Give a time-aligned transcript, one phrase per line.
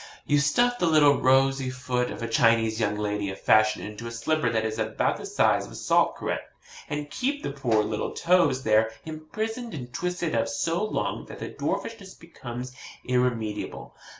[0.25, 4.11] You stuff the little rosy foot of a Chinese young lady of fashion into a
[4.11, 6.39] slipper that is about the size of a salt cruet,
[6.89, 11.49] and keep the poor little toes there imprisoned and twisted up so long that the
[11.49, 12.73] dwarfishness becomes
[13.05, 13.95] irremediable.